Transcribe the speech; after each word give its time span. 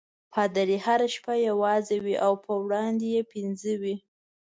پادري 0.33 0.77
هره 0.85 1.07
شپه 1.15 1.33
یوازې 1.49 1.97
وي 2.03 2.15
او 2.25 2.33
په 2.43 2.51
وړاندې 2.63 3.05
یې 3.15 3.21
پنځه 3.33 3.71
وي. 3.81 3.95